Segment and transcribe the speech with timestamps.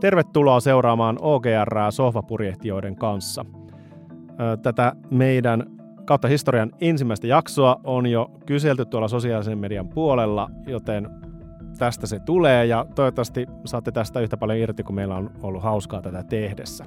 [0.00, 3.44] Tervetuloa seuraamaan OGR sohvapurjehtijoiden kanssa.
[4.62, 5.66] Tätä meidän
[6.04, 11.08] kautta historian ensimmäistä jaksoa on jo kyselty tuolla sosiaalisen median puolella, joten
[11.78, 16.02] tästä se tulee ja toivottavasti saatte tästä yhtä paljon irti, kun meillä on ollut hauskaa
[16.02, 16.84] tätä tehdessä.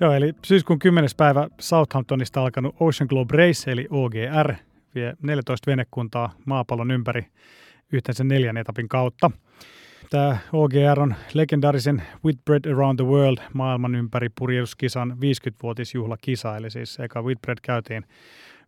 [0.00, 1.10] Joo, eli syyskuun 10.
[1.16, 4.54] päivä Southamptonista alkanut Ocean Globe Race, eli OGR,
[4.94, 7.26] vie 14 venekuntaa maapallon ympäri
[7.92, 9.30] yhteensä neljän etapin kautta.
[10.10, 17.22] Tämä OGR on legendaarisen Whitbread Around the World maailman ympäri purjehduskisan 50-vuotisjuhlakisa, eli siis eka
[17.22, 18.04] Whitbread käytiin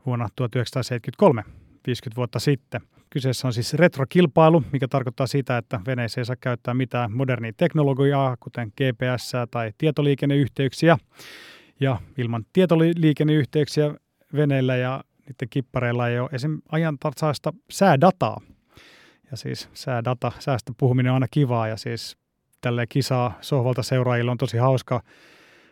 [0.07, 1.45] vuonna 1973,
[1.87, 2.81] 50 vuotta sitten.
[3.11, 8.37] Kyseessä on siis retrokilpailu, mikä tarkoittaa sitä, että veneessä ei saa käyttää mitään modernia teknologiaa,
[8.41, 10.97] kuten GPS tai tietoliikenneyhteyksiä.
[11.81, 13.95] Ja ilman tietoliikenneyhteyksiä
[14.35, 16.61] veneillä ja niiden kippareilla ei ole esim.
[16.73, 18.41] ajantasaista säädataa.
[19.31, 22.17] Ja siis säädata, säästä puhuminen on aina kivaa ja siis
[22.61, 25.03] tälle kisaa sohvalta seuraajille on tosi hauska,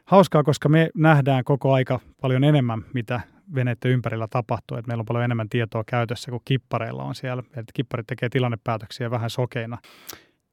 [0.04, 3.20] hauskaa, koska me nähdään koko aika paljon enemmän, mitä
[3.54, 4.76] veneiden ympärillä tapahtuu.
[4.76, 7.42] Että meillä on paljon enemmän tietoa käytössä kuin kippareilla on siellä.
[7.46, 9.78] Että kipparit tekee tilannepäätöksiä vähän sokeina.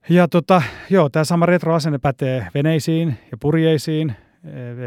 [0.10, 4.16] Ja tota, joo, tämä sama retroasenne pätee veneisiin ja purjeisiin.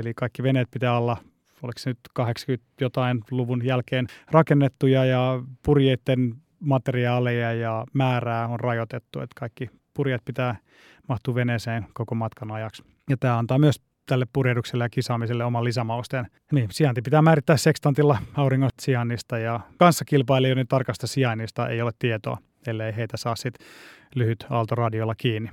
[0.00, 1.16] Eli kaikki veneet pitää olla
[1.62, 9.20] oliko se nyt 80 jotain luvun jälkeen rakennettuja ja purjeiden materiaaleja ja määrää on rajoitettu,
[9.20, 10.56] että kaikki purjeet pitää
[11.08, 12.84] mahtua veneeseen koko matkan ajaksi.
[13.10, 16.26] Ja tämä antaa myös tälle purjehdukselle ja kisaamiselle oman lisämausteen.
[16.52, 22.96] Niin, sijainti pitää määrittää sekstantilla auringon sijainnista ja kanssakilpailijoiden tarkasta sijainnista ei ole tietoa, ellei
[22.96, 23.54] heitä saa sit
[24.14, 25.50] lyhyt aaltoradiolla kiinni.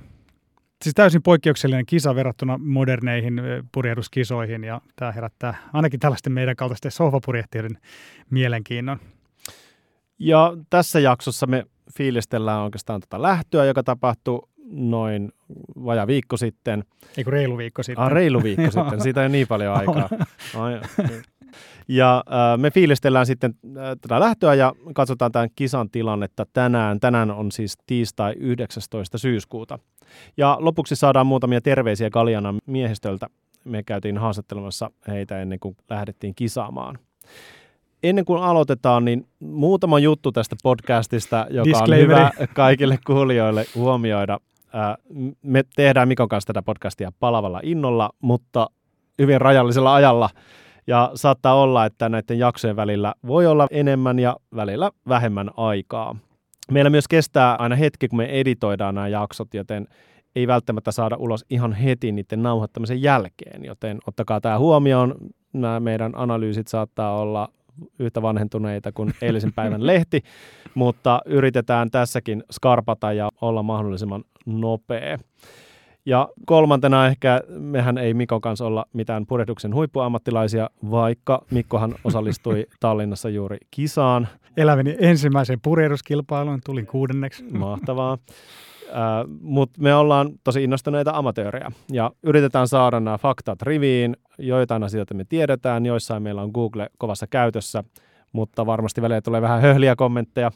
[0.82, 3.40] Siis täysin poikkeuksellinen kisa verrattuna moderneihin
[3.72, 7.78] purjehduskisoihin ja tämä herättää ainakin tällaisten meidän kaltaisten sohvapurjehtijoiden
[8.30, 8.98] mielenkiinnon.
[10.18, 11.64] Ja tässä jaksossa me
[11.96, 15.32] fiilistellään oikeastaan tätä lähtöä, joka tapahtuu noin
[15.84, 16.84] vaja viikko sitten.
[17.16, 18.04] Eikö reilu viikko sitten?
[18.04, 20.08] Ah, reilu viikko sitten, siitä ei niin paljon aikaa.
[21.88, 27.00] ja äh, me fiilistellään sitten äh, tätä lähtöä ja katsotaan tämän kisan tilannetta tänään.
[27.00, 29.18] Tänään on siis tiistai 19.
[29.18, 29.78] syyskuuta.
[30.36, 33.26] Ja lopuksi saadaan muutamia terveisiä Galianan miehistöltä.
[33.64, 36.98] Me käytiin haastattelemassa heitä ennen kuin lähdettiin kisaamaan
[38.08, 44.38] ennen kuin aloitetaan, niin muutama juttu tästä podcastista, joka on hyvä kaikille kuulijoille huomioida.
[45.42, 48.66] Me tehdään Mikon kanssa tätä podcastia palavalla innolla, mutta
[49.18, 50.30] hyvin rajallisella ajalla.
[50.86, 56.16] Ja saattaa olla, että näiden jaksojen välillä voi olla enemmän ja välillä vähemmän aikaa.
[56.70, 59.86] Meillä myös kestää aina hetki, kun me editoidaan nämä jaksot, joten
[60.36, 65.14] ei välttämättä saada ulos ihan heti niiden nauhoittamisen jälkeen, joten ottakaa tämä huomioon.
[65.52, 67.48] Nämä meidän analyysit saattaa olla
[67.98, 70.22] yhtä vanhentuneita kuin eilisen päivän lehti,
[70.74, 75.18] mutta yritetään tässäkin skarpata ja olla mahdollisimman nopea.
[76.06, 83.28] Ja kolmantena ehkä, mehän ei Mikon kanssa olla mitään purehduksen huippuammattilaisia, vaikka Mikkohan osallistui Tallinnassa
[83.28, 84.28] juuri kisaan.
[84.56, 87.44] Eläväni ensimmäisen purjehduskilpailuun, tulin kuudenneksi.
[87.44, 88.18] Mahtavaa.
[88.88, 88.94] Äh,
[89.40, 94.16] Mutta me ollaan tosi innostuneita amatöörejä ja yritetään saada nämä faktat riviin.
[94.38, 97.84] Joitain asioita me tiedetään, joissain meillä on Google kovassa käytössä,
[98.32, 100.50] mutta varmasti välillä tulee vähän höhliä kommentteja.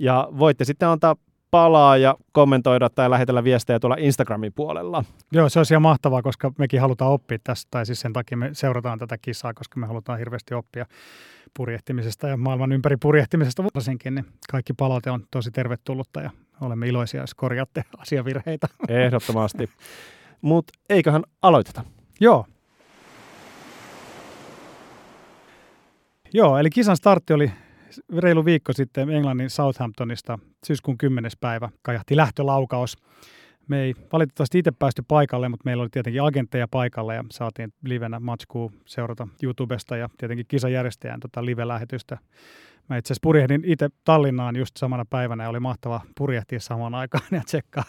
[0.00, 1.16] Ja voitte sitten antaa
[1.50, 5.04] palaa ja kommentoida tai lähetellä viestejä tuolla Instagramin puolella.
[5.32, 8.50] Joo, se olisi ihan mahtavaa, koska mekin halutaan oppia tästä, tai siis sen takia me
[8.52, 10.86] seurataan tätä kisaa, koska me halutaan hirveästi oppia
[11.56, 16.30] purjehtimisesta ja maailman ympäri purjehtimisesta varsinkin, niin kaikki palaute on tosi tervetullutta ja
[16.62, 18.68] olemme iloisia, jos korjaatte asiavirheitä.
[18.88, 19.70] Ehdottomasti.
[20.40, 21.84] Mutta eiköhän aloiteta.
[22.20, 22.46] Joo.
[26.34, 27.52] Joo, eli kisan startti oli
[28.18, 31.30] reilu viikko sitten Englannin Southamptonista syyskuun 10.
[31.40, 32.96] päivä kajahti lähtölaukaus.
[33.72, 38.20] Me ei valitettavasti itse päästy paikalle, mutta meillä oli tietenkin agentteja paikalla ja saatiin livenä
[38.20, 42.18] matchkuu seurata YouTubesta ja tietenkin kisajärjestäjän tota live-lähetystä.
[42.88, 47.24] Mä itse asiassa purjehdin itse Tallinnaan just samana päivänä ja oli mahtava purjehtia samaan aikaan
[47.30, 47.84] ja tsekkaa,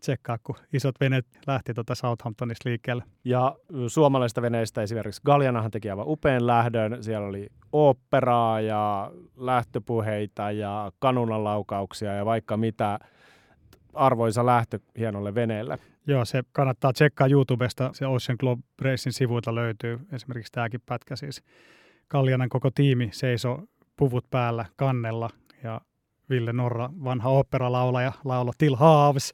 [0.00, 3.04] tsekkaa kun isot veneet lähti tuota Southamptonista liikkeelle.
[3.24, 3.56] Ja
[3.86, 7.02] suomalaisista veneistä esimerkiksi Gallianahan teki aivan upean lähdön.
[7.02, 12.98] Siellä oli operaa ja lähtöpuheita ja kanunanlaukauksia ja vaikka mitä
[13.94, 15.78] arvoisa lähtö hienolle veneelle.
[16.06, 17.90] Joo, se kannattaa tsekkaa YouTubesta.
[17.92, 21.42] Se Ocean Globe Racing sivuilta löytyy esimerkiksi tämäkin pätkä siis.
[22.08, 23.58] Kaljanan koko tiimi seisoi
[23.96, 25.30] puvut päällä kannella
[25.62, 25.80] ja
[26.30, 29.32] Ville Norra, vanha operalaulaja, laulo Till Haavs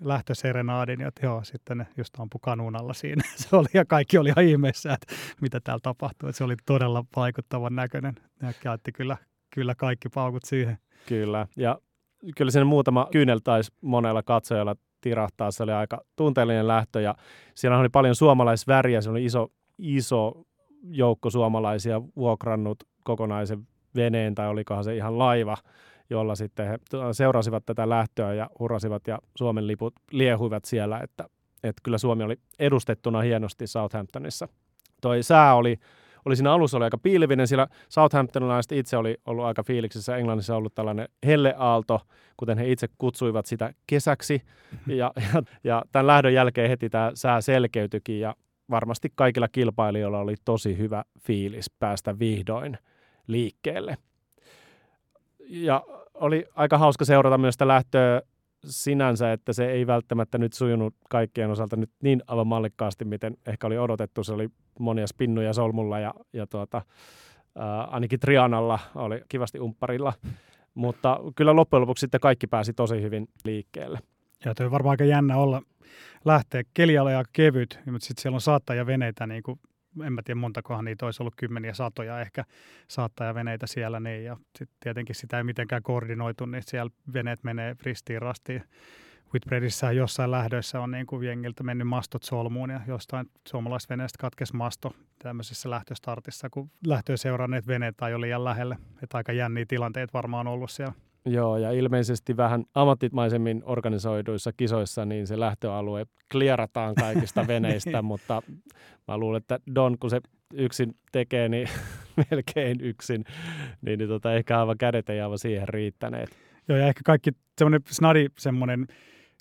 [0.00, 3.22] lähtöserenaadin, ja joo, sitten ne just ampui kanunalla siinä.
[3.36, 6.28] Se oli, ja kaikki oli ihan ihmeessä, että mitä täällä tapahtui.
[6.28, 8.14] Että se oli todella vaikuttavan näköinen.
[8.42, 9.16] Ja käytti kyllä,
[9.54, 10.78] kyllä kaikki paukut siihen.
[11.06, 11.78] Kyllä, ja
[12.36, 15.50] kyllä siinä muutama kyynel taisi monella katsojalla tirahtaa.
[15.50, 17.14] Se oli aika tunteellinen lähtö ja
[17.54, 19.00] siellä oli paljon suomalaisväriä.
[19.00, 20.32] Se oli iso, iso
[20.82, 23.66] joukko suomalaisia vuokrannut kokonaisen
[23.96, 25.56] veneen tai olikohan se ihan laiva,
[26.10, 26.78] jolla sitten he
[27.12, 31.24] seurasivat tätä lähtöä ja hurrasivat ja Suomen liput liehuivat siellä, että,
[31.62, 34.48] että kyllä Suomi oli edustettuna hienosti Southamptonissa.
[35.00, 35.78] Toi sää oli
[36.24, 40.16] oli siinä alussa oli aika pilvinen, sillä Southamptonilaiset itse oli ollut aika fiiliksissä.
[40.16, 42.00] Englannissa ollut tällainen helleaalto,
[42.36, 44.42] kuten he itse kutsuivat sitä kesäksi.
[44.72, 44.94] Mm-hmm.
[44.94, 48.34] Ja, ja, ja tämän lähdön jälkeen heti tämä sää selkeytyikin ja
[48.70, 52.78] varmasti kaikilla kilpailijoilla oli tosi hyvä fiilis päästä vihdoin
[53.26, 53.96] liikkeelle.
[55.48, 55.82] Ja
[56.14, 58.22] oli aika hauska seurata myös sitä lähtöä
[58.64, 63.66] sinänsä, että se ei välttämättä nyt sujunut kaikkien osalta nyt niin aivan mallikkaasti, miten ehkä
[63.66, 64.24] oli odotettu.
[64.24, 66.82] Se oli monia spinnuja solmulla ja, ja tuota,
[67.54, 70.12] ää, ainakin Trianalla oli kivasti umpparilla.
[70.74, 73.98] Mutta kyllä loppujen lopuksi sitten kaikki pääsi tosi hyvin liikkeelle.
[74.44, 75.62] Ja toi varmaan aika jännä olla
[76.24, 76.62] lähteä.
[76.74, 79.60] Keliala aika kevyt, mutta sitten siellä on saattaja veneitä niin kuin
[80.06, 82.44] en mä tiedä montakohan niitä olisi ollut kymmeniä satoja ehkä
[82.88, 88.22] saattajaveneitä siellä, niin, ja sitten tietenkin sitä ei mitenkään koordinoitu, niin siellä veneet menee ristiin
[88.22, 88.62] rastiin.
[89.32, 94.94] Whitbreadissä jossain lähdöissä on niin kuin jengiltä mennyt mastot solmuun ja jostain suomalaisveneestä katkesi masto
[95.18, 98.78] tämmöisessä lähtöstartissa, kun lähtöä seuranneet veneet tai oli liian lähelle.
[99.02, 100.92] Että aika jänniä tilanteet varmaan ollut siellä.
[101.26, 108.42] Joo, ja ilmeisesti vähän ammattimaisemmin organisoiduissa kisoissa, niin se lähtöalue klierataan kaikista veneistä, mutta
[109.08, 110.20] mä luulen, että Don, kun se
[110.54, 111.68] yksin tekee, niin
[112.30, 113.24] melkein yksin,
[113.82, 116.30] niin, niin tota, ehkä aivan kädet ei aivan siihen riittäneet.
[116.68, 118.86] Joo, ja ehkä kaikki semmoinen snadi, semmoinen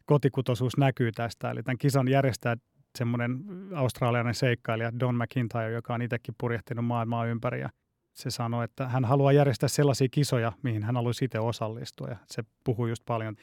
[0.06, 2.56] kotikutoisuus näkyy tästä, eli tämän kisan järjestää
[2.98, 3.40] semmoinen
[3.76, 7.70] australialainen seikkailija Don McIntyre, joka on itsekin purjehtinut maailmaa ympäri ja
[8.14, 12.08] se sanoi, että hän haluaa järjestää sellaisia kisoja, mihin hän haluaisi itse osallistua.
[12.08, 13.36] Ja se puhuu just paljon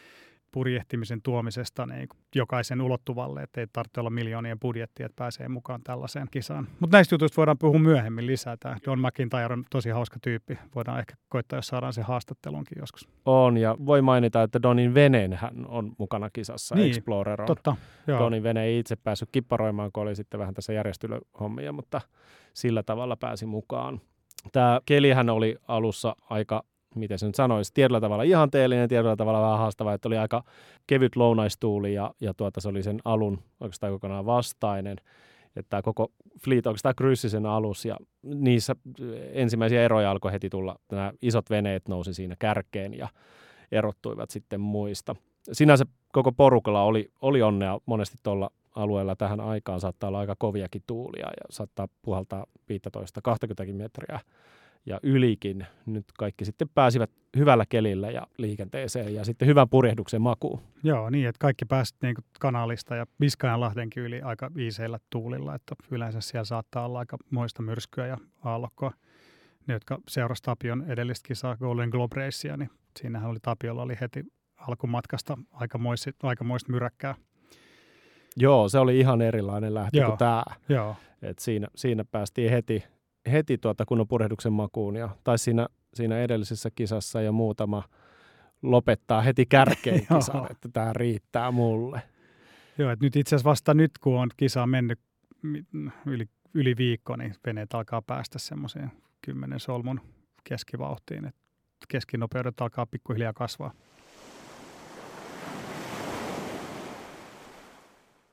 [0.52, 6.26] purjehtimisen tuomisesta niin jokaisen ulottuvalle, että ei tarvitse olla miljoonien budjetti, että pääsee mukaan tällaiseen
[6.31, 6.69] kisaan.
[6.81, 8.56] Mutta näistä jutuista voidaan puhua myöhemmin lisää.
[8.56, 10.58] Tämä Don McIntyre on tosi hauska tyyppi.
[10.75, 13.08] Voidaan ehkä koittaa, jos saadaan se haastattelunkin joskus.
[13.25, 16.75] On, ja voi mainita, että Donin veneen hän on mukana kisassa.
[16.75, 17.46] Niin, Explorer on.
[17.46, 17.76] Totta,
[18.06, 18.19] joo.
[18.19, 22.00] Donin vene ei itse päässyt kipparoimaan, kun oli sitten vähän tässä järjestelyhommia, mutta
[22.55, 24.00] sillä tavalla pääsi mukaan
[24.52, 26.62] tämä kelihän oli alussa aika,
[26.94, 30.44] miten se nyt sanoisi, tietyllä tavalla ihanteellinen, tietyllä tavalla vähän haastava, että oli aika
[30.87, 34.96] kevyt lounaistuuli ja, ja tuota, se oli sen alun oikeastaan kokonaan vastainen.
[35.56, 36.08] Että tämä koko
[36.44, 38.76] fleet oikeastaan kryssi sen alus ja niissä
[39.32, 40.76] ensimmäisiä eroja alkoi heti tulla.
[40.92, 43.08] Nämä isot veneet nousi siinä kärkeen ja
[43.72, 45.16] erottuivat sitten muista.
[45.52, 50.82] Sinänsä koko porukalla oli, oli onnea monesti tuolla alueella tähän aikaan saattaa olla aika koviakin
[50.87, 52.46] tuulia ja saattaa puhaltaa
[53.69, 54.20] 15-20 metriä
[54.87, 55.67] ja ylikin.
[55.87, 60.61] Nyt kaikki sitten pääsivät hyvällä kelillä ja liikenteeseen ja sitten hyvän purjehduksen makuun.
[60.82, 66.20] Joo, niin että kaikki pääsivät niin kanalista ja Biskajanlahdenkin yli aika viiseillä tuulilla, että yleensä
[66.20, 68.93] siellä saattaa olla aika moista myrskyä ja aallokkoa.
[69.66, 74.25] Ne, jotka seurasivat Tapion edellistä kisaa Golden Globe Racea, niin siinähän oli Tapiolla oli heti
[74.56, 77.14] alkumatkasta aikamoista, aikamoista myräkkää
[78.37, 80.09] Joo, se oli ihan erilainen lähtö Joo.
[80.09, 80.43] kuin tämä.
[80.69, 80.97] Joo.
[81.23, 82.85] Et siinä, siinä päästiin heti,
[83.32, 84.97] heti tuota kunnon purjehduksen makuun.
[84.97, 87.82] Ja, tai siinä, siinä edellisessä kisassa ja muutama
[88.62, 92.02] lopettaa heti kärkeen kisan, että tämä riittää mulle.
[92.78, 95.00] Joo, että nyt itse asiassa vasta nyt, kun on kisa mennyt
[96.07, 100.00] yli, yli viikko, niin veneet alkaa päästä semmoiseen kymmenen solmun
[100.45, 101.40] keskivauhtiin, että
[101.88, 103.73] keskinopeudet alkaa pikkuhiljaa kasvaa.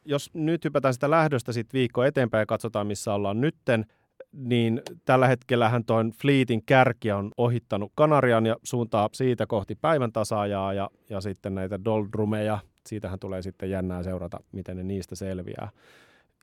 [0.07, 3.85] Jos nyt hypätään sitä lähdöstä sitten viikko eteenpäin ja katsotaan, missä ollaan nytten,
[4.31, 10.73] niin tällä hetkellähän tuon Fleetin kärki on ohittanut Kanarian ja suuntaa siitä kohti päivän tasaajaa
[10.73, 12.59] ja, ja sitten näitä doldrumeja.
[12.87, 15.69] Siitähän tulee sitten jännää seurata, miten ne niistä selviää.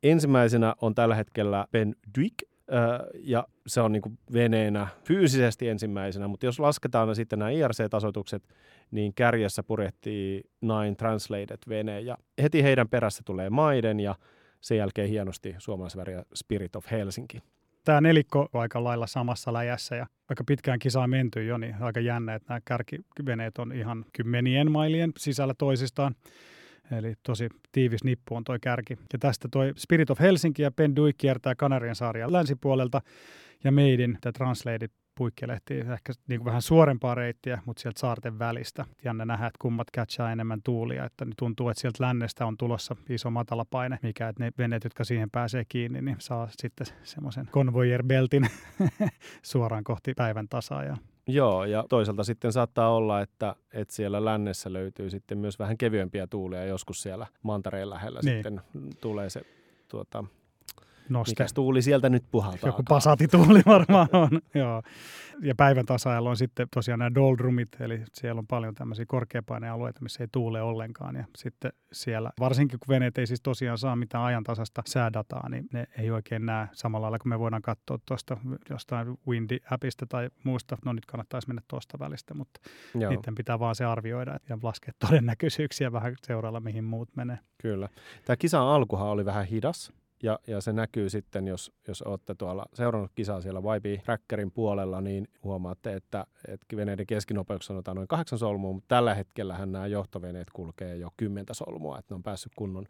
[0.03, 2.54] Ensimmäisenä on tällä hetkellä Ben Duyck,
[3.15, 8.49] ja se on niin veneenä fyysisesti ensimmäisenä, mutta jos lasketaan sitten nämä IRC-tasoitukset,
[8.91, 14.15] niin kärjessä purehtii Nine Translated vene ja heti heidän perässä tulee Maiden ja
[14.61, 17.39] sen jälkeen hienosti suomalaisväriä Spirit of Helsinki.
[17.85, 22.01] Tämä nelikko on aika lailla samassa läjässä ja aika pitkään kisaa menty jo, niin aika
[22.01, 26.15] jännä, että nämä kärkiveneet on ihan kymmenien mailien sisällä toisistaan.
[26.91, 28.99] Eli tosi tiivis nippu on toi kärki.
[29.13, 33.01] Ja tästä toi Spirit of Helsinki ja Ben Dui kiertää Kanarian saaria länsipuolelta
[33.65, 38.85] ja Meidin, tämä Translated puikkelehtii ehkä niin kuin vähän suorempaa reittiä, mutta sieltä saarten välistä.
[39.05, 43.31] Jännä nähdä, että kummat catchaa enemmän tuulia, että tuntuu, että sieltä lännestä on tulossa iso
[43.31, 48.03] matala paine, mikä että ne veneet, jotka siihen pääsee kiinni, niin saa sitten semmoisen convoyer
[48.03, 48.47] beltin
[49.43, 50.85] suoraan kohti päivän tasaa.
[50.85, 55.79] Ja Joo, ja toisaalta sitten saattaa olla, että, että siellä lännessä löytyy sitten myös vähän
[55.79, 56.65] kevyempiä tuulia.
[56.65, 58.37] Joskus siellä mantareen lähellä niin.
[58.37, 58.61] sitten
[59.01, 59.43] tulee se
[59.89, 60.25] tuota,
[61.09, 61.31] noste.
[61.31, 62.69] Mikäs tuuli sieltä nyt puhaltaa?
[62.69, 64.83] Joku pasatituuli varmaan on, joo.
[65.43, 70.23] Ja päivän tasajalla on sitten tosiaan nämä doldrumit, eli siellä on paljon tämmöisiä korkeapainealueita, missä
[70.25, 71.17] ei tuule ollenkaan.
[71.17, 75.87] Ja sitten siellä, varsinkin kun veneet ei siis tosiaan saa mitään ajantasasta säädataa, niin ne
[75.99, 78.37] ei oikein näe samalla lailla, kun me voidaan katsoa tuosta
[78.71, 80.79] jostain Windy-appista tai muusta.
[80.85, 82.61] No nyt kannattaisi mennä tuosta välistä, mutta
[82.95, 83.11] Joo.
[83.11, 87.39] niiden pitää vaan se arvioida ja laskea todennäköisyyksiä vähän seuraalla, mihin muut menee.
[87.59, 87.89] Kyllä.
[88.25, 89.93] Tämä kisan alkuhan oli vähän hidas.
[90.23, 95.01] Ja, ja se näkyy sitten, jos, jos olette tuolla seurannut kisaa siellä YB Trackerin puolella,
[95.01, 100.51] niin huomaatte, että, että veneiden keskinopeus sanotaan noin kahdeksan solmua, mutta tällä hetkellä nämä johtoveneet
[100.53, 102.87] kulkee jo kymmentä solmua, että ne on päässyt kunnon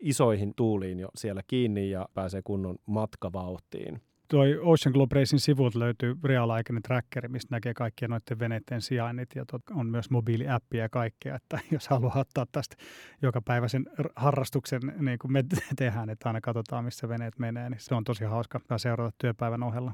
[0.00, 6.16] isoihin tuuliin jo siellä kiinni ja pääsee kunnon matkavauhtiin toi Ocean Globe Racing sivulta löytyy
[6.24, 11.36] reaalaikainen trackeri, mistä näkee kaikkien noiden veneiden sijainnit ja tot, on myös mobiiliäppiä ja kaikkea,
[11.36, 12.76] että jos haluaa ottaa tästä
[13.22, 15.44] joka päivä sen harrastuksen, niin kuin me
[15.76, 18.60] tehdään, että aina katsotaan, missä veneet menee, niin se on tosi hauska.
[18.76, 19.92] Seurata työpäivän ohella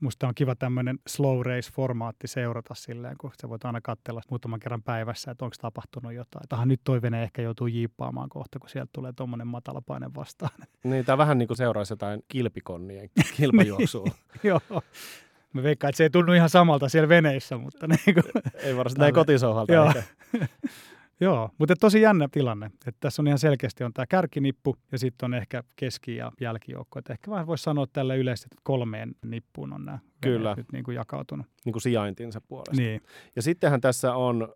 [0.00, 4.82] musta on kiva tämmöinen slow race-formaatti seurata silleen, kun sä voit aina katsella muutaman kerran
[4.82, 6.48] päivässä, että onko tapahtunut jotain.
[6.48, 10.50] Tähän nyt toi vene ehkä joutuu jiippaamaan kohta, kun sieltä tulee tuommoinen matala paine vastaan.
[10.84, 14.04] Niin, tämä vähän niin kuin seuraisi jotain kilpikonnien kilpajuoksua.
[14.04, 14.60] niin, joo.
[15.52, 19.00] Mä veikkaan, että se ei tunnu ihan samalta siellä veneissä, mutta niin kuin, Ei varmasti
[19.00, 19.72] näin kotisohvalta.
[19.72, 19.92] Joo.
[21.20, 22.66] Joo, mutta tosi jännä tilanne.
[22.66, 26.98] Että tässä on ihan selkeästi on tämä kärkinippu ja sitten on ehkä keski- ja jälkijoukko.
[26.98, 30.54] Että ehkä vähän voisi sanoa tälle yleisesti, että kolmeen nippuun on nämä Kyllä.
[30.56, 31.46] nyt niin kuin jakautunut.
[31.64, 32.76] Niin kuin sijaintinsa puolesta.
[32.76, 33.02] Niin.
[33.36, 34.46] Ja sittenhän tässä on ö,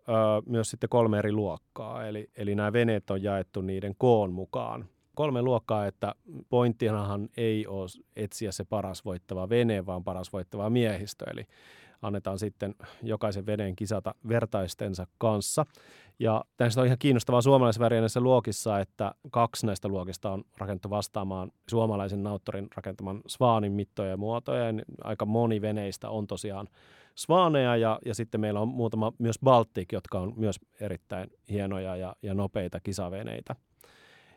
[0.45, 4.85] myös sitten kolme eri luokkaa, eli, eli nämä veneet on jaettu niiden koon mukaan.
[5.15, 6.15] Kolme luokkaa, että
[6.49, 11.25] pointtinahan ei ole etsiä se paras voittava vene, vaan paras voittava miehistö.
[11.31, 11.45] Eli
[12.01, 15.65] annetaan sitten jokaisen veneen kisata vertaistensa kanssa.
[16.19, 22.23] Ja tästä on ihan kiinnostavaa suomalaisväriäisessä luokissa, että kaksi näistä luokista on rakennettu vastaamaan suomalaisen
[22.23, 24.65] nauttorin rakentaman Svaanin mittoja ja muotoja.
[24.65, 26.67] Ja aika moni veneistä on tosiaan
[27.15, 32.15] Svaaneja ja, ja sitten meillä on muutama myös Baltic, jotka on myös erittäin hienoja ja,
[32.21, 33.55] ja nopeita kisaveneitä.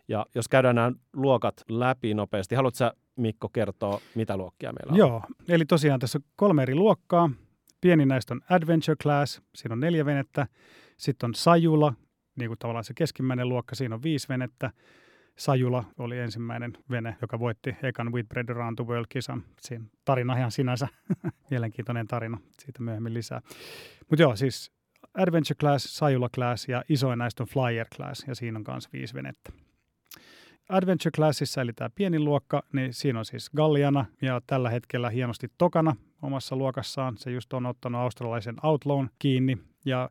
[0.09, 4.99] Ja jos käydään nämä luokat läpi nopeasti, haluatko sä Mikko kertoa, mitä luokkia meillä on?
[4.99, 7.31] Joo, eli tosiaan tässä on kolme eri luokkaa.
[7.85, 10.47] Pieni näistä on Adventure Class, siinä on neljä venettä.
[10.97, 11.95] Sitten on Sajula,
[12.37, 14.71] niin kuin tavallaan se keskimmäinen luokka, siinä on viisi venettä.
[15.37, 19.45] Sajula oli ensimmäinen vene, joka voitti ekan Whitbread Around the World-kisan.
[19.61, 20.89] Siinä tarina ihan sinänsä,
[21.51, 23.41] mielenkiintoinen tarina, siitä myöhemmin lisää.
[24.11, 24.73] Mutta joo, siis
[25.15, 29.15] Adventure Class, Sajula Class ja isoin näistä on Flyer Class, ja siinä on myös viisi
[29.15, 29.53] venettä.
[30.69, 35.49] Adventure Classissa, eli tämä pieni luokka, niin siinä on siis Galliana ja tällä hetkellä hienosti
[35.59, 37.19] tokana omassa luokassaan.
[37.19, 40.11] Se just on ottanut australaisen Outlawn kiinni ja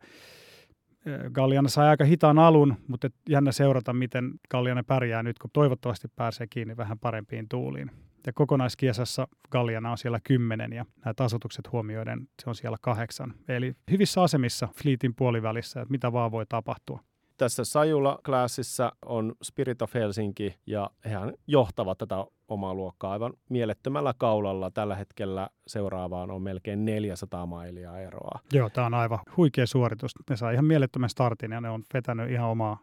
[1.32, 6.48] Galliana sai aika hitaan alun, mutta jännä seurata, miten Galliana pärjää nyt, kun toivottavasti pääsee
[6.48, 7.92] kiinni vähän parempiin tuuliin.
[8.28, 13.34] Ja kokonaiskiesassa Galliana on siellä kymmenen ja nämä tasotukset huomioiden se on siellä kahdeksan.
[13.48, 17.04] Eli hyvissä asemissa Fleetin puolivälissä, että mitä vaan voi tapahtua.
[17.38, 24.72] Tässä Sajula-klassissa on Spirit of Helsinki ja hehän johtavat tätä omaa luokkaa aivan mielettömällä kaulalla.
[24.72, 28.40] Tällä hetkellä seuraavaan on melkein 400 mailia eroa.
[28.54, 30.12] Joo, tämä on aivan huikea suoritus.
[30.30, 32.78] Ne saa ihan mielettömän startin ja ne on vetänyt ihan omaa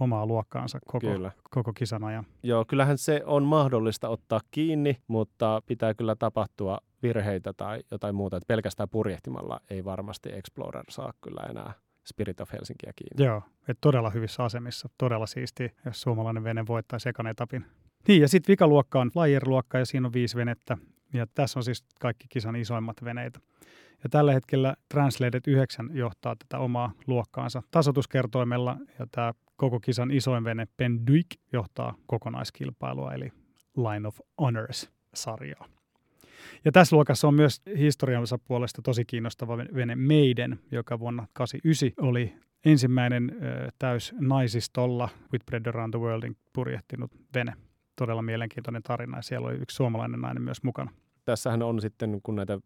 [0.00, 1.30] omaa luokkaansa koko, kyllä.
[1.50, 2.26] koko kisan ajan.
[2.42, 8.36] Joo, kyllähän se on mahdollista ottaa kiinni, mutta pitää kyllä tapahtua virheitä tai jotain muuta.
[8.36, 11.72] Että pelkästään purjehtimalla ei varmasti Explorer saa kyllä enää
[12.04, 13.24] Spirit of Helsinkiä kiinni.
[13.24, 14.88] Joo, että todella hyvissä asemissa.
[14.98, 17.64] Todella siisti, jos suomalainen vene voittaisi ekan etapin.
[18.08, 20.76] Niin, ja sitten vikaluokka on flyer-luokka ja siinä on viisi venettä.
[21.12, 23.40] Ja tässä on siis kaikki kisan isoimmat veneitä.
[24.02, 28.76] Ja tällä hetkellä Translated 9 johtaa tätä omaa luokkaansa tasotuskertoimella.
[28.98, 33.32] Ja tämä koko kisan isoin vene Penduik johtaa kokonaiskilpailua, eli
[33.76, 35.68] Line of Honors-sarjaa.
[36.64, 42.34] Ja tässä luokassa on myös historiansa puolesta tosi kiinnostava vene Meiden, joka vuonna 1989 oli
[42.64, 43.36] ensimmäinen
[43.78, 47.52] täys naisistolla Whitbread Around the Worldin purjehtinut vene.
[47.96, 50.90] Todella mielenkiintoinen tarina ja siellä oli yksi suomalainen nainen myös mukana.
[51.24, 52.58] Tässähän on sitten, kun näitä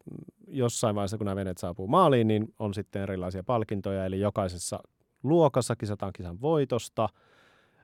[0.48, 4.80] jossain vaiheessa, kun nämä veneet saapuu maaliin, niin on sitten erilaisia palkintoja, eli jokaisessa
[5.22, 7.08] luokassa kisataan kisan voitosta.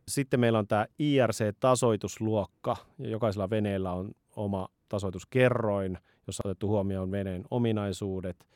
[0.08, 7.10] Sitten meillä on tämä IRC-tasoitusluokka, ja jokaisella veneellä on oma tasoituskerroin, jossa on otettu huomioon
[7.10, 8.46] veneen ominaisuudet,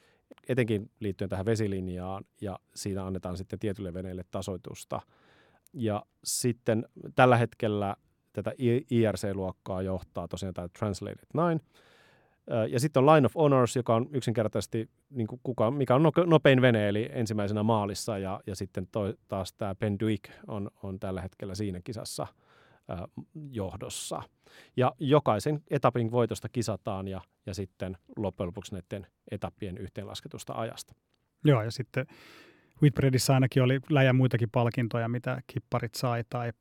[0.48, 5.00] etenkin liittyen tähän vesilinjaan, ja siinä annetaan sitten tietylle veneelle tasoitusta.
[5.72, 7.96] Ja sitten tällä hetkellä
[8.32, 8.52] tätä
[8.90, 11.60] IRC-luokkaa johtaa tosiaan tämä Translated 9,
[12.70, 16.62] Ja sitten on Line of Honors, joka on yksinkertaisesti, niin kuin kuka, mikä on nopein
[16.62, 18.18] vene, eli ensimmäisenä maalissa.
[18.18, 22.26] Ja, ja sitten toi, taas tämä Penduik on, on tällä hetkellä siinä kisassa
[23.50, 24.22] johdossa.
[24.76, 30.94] Ja jokaisen etapin voitosta kisataan ja, ja sitten loppujen lopuksi näiden etappien yhteenlasketusta ajasta.
[31.44, 32.06] Joo, ja sitten
[32.82, 36.52] Whitbreadissä ainakin oli läjä muitakin palkintoja, mitä kipparit sai, tai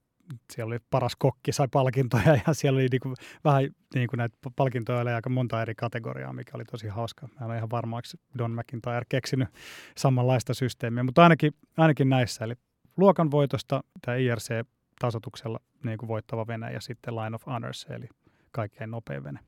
[0.54, 5.00] siellä oli paras kokki, sai palkintoja ja siellä oli niinku, vähän niin kuin näitä palkintoja
[5.00, 7.28] oli aika monta eri kategoriaa, mikä oli tosi hauska.
[7.28, 8.08] Mä en ole ihan varma, onko
[8.38, 9.48] Don McIntyre keksinyt
[9.98, 12.46] samanlaista systeemiä, mutta ainakin, ainakin näissä.
[12.46, 12.54] Eli
[12.98, 14.18] luokan voitosta tämä
[15.04, 18.10] IRC-tasotuksella niin kuin voittava vene ja sitten Line of Honors, eli
[18.52, 19.40] kaikkein nopein vene.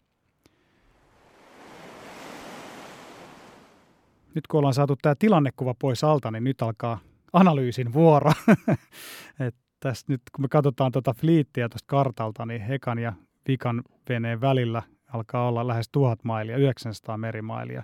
[4.36, 7.00] Nyt kun ollaan saatu tämä tilannekuva pois alta, niin nyt alkaa
[7.34, 8.32] analyysin vuoro.
[9.48, 13.14] Et tässä nyt kun me katsotaan tuota fliittiä tuosta kartalta, niin Hekan ja
[13.48, 17.84] Vikan veneen välillä alkaa olla lähes tuhat mailia, 900 merimailia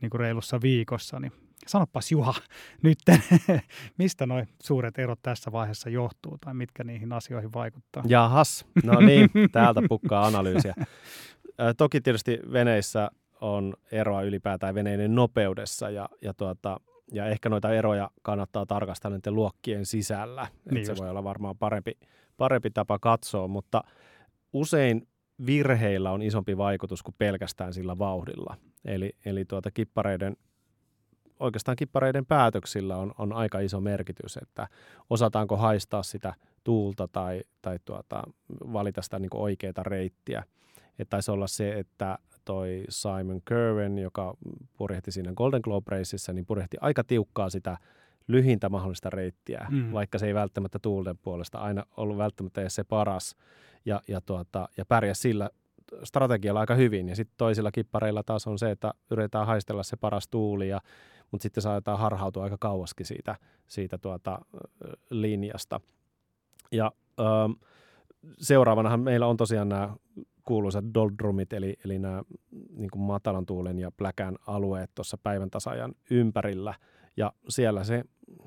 [0.00, 1.32] niin kuin reilussa viikossa, niin
[1.68, 2.34] sanopas Juha
[2.82, 2.98] nyt,
[3.98, 8.02] mistä nuo suuret erot tässä vaiheessa johtuu tai mitkä niihin asioihin vaikuttaa?
[8.06, 10.74] Jahas, no niin, täältä pukkaa analyysiä.
[11.76, 13.10] Toki tietysti veneissä
[13.40, 16.80] on eroa ylipäätään veneiden nopeudessa ja, ja tuota,
[17.12, 20.46] ja ehkä noita eroja kannattaa tarkastaa näiden luokkien sisällä.
[20.70, 21.92] Niin se voi olla varmaan parempi,
[22.36, 23.82] parempi tapa katsoa, mutta
[24.52, 25.08] usein
[25.46, 28.56] virheillä on isompi vaikutus kuin pelkästään sillä vauhdilla.
[28.84, 30.36] Eli, eli tuota kippareiden,
[31.40, 34.68] oikeastaan kippareiden päätöksillä on, on aika iso merkitys, että
[35.10, 38.22] osataanko haistaa sitä tuulta tai, tai tuota,
[38.72, 40.44] valita sitä niin oikeaa reittiä.
[40.98, 44.34] Että taisi olla se, että toi Simon Kerwen, joka
[44.76, 47.78] purjehti siinä Golden Globe Raceissa, niin purjehti aika tiukkaa sitä
[48.28, 49.92] lyhintä mahdollista reittiä, mm.
[49.92, 53.36] vaikka se ei välttämättä tuulten puolesta aina ollut välttämättä edes se paras.
[53.84, 55.50] Ja, ja, tuota, ja pärjäsi sillä
[56.04, 57.08] strategialla aika hyvin.
[57.08, 60.80] Ja sitten toisilla kippareilla taas on se, että yritetään haistella se paras tuuli, ja,
[61.30, 64.38] mutta sitten saatetaan harhautua aika kauaskin siitä, siitä tuota,
[65.10, 65.80] linjasta.
[66.72, 67.52] Ja ähm,
[68.38, 69.94] seuraavanahan meillä on tosiaan nämä
[70.44, 72.22] kuuluisat doldrumit, eli, eli nämä
[72.70, 76.74] niin kuin matalan tuulen ja pläkän alueet tuossa päivän tasajan ympärillä.
[77.16, 78.04] Ja siellä se,